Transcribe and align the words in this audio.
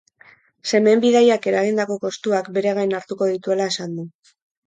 Semeen 0.69 1.03
bidaiak 1.03 1.43
eragindako 1.51 1.97
kostuak 2.07 2.49
bere 2.57 2.73
gain 2.79 2.97
hartuko 3.01 3.27
dituela 3.35 3.71
esan 3.75 3.95
du. 4.01 4.09